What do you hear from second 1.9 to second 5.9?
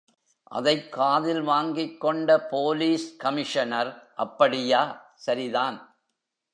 கொண்ட police commissioner, அப்படியா, சரிதான்.